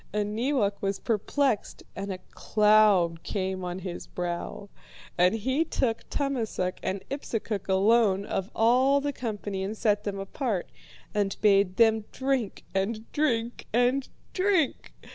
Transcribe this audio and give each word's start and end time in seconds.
And 0.11 0.35
Neewak 0.35 0.81
was 0.81 0.97
perplexed 0.97 1.83
and 1.95 2.11
a 2.11 2.17
cloud 2.31 3.21
came 3.21 3.63
on 3.63 3.77
his 3.77 4.07
brow. 4.07 4.67
And 5.15 5.35
he 5.35 5.63
took 5.63 6.09
Tummasook 6.09 6.79
and 6.81 7.05
Ipsukuk 7.11 7.69
alone 7.69 8.25
of 8.25 8.49
all 8.55 8.99
the 8.99 9.13
company 9.13 9.61
and 9.61 9.77
set 9.77 10.03
them 10.03 10.17
apart, 10.17 10.71
and 11.13 11.37
bade 11.41 11.77
them 11.77 12.05
drink 12.11 12.63
and 12.73 13.11
drink 13.11 13.67
and 13.71 14.09
drink. 14.33 14.91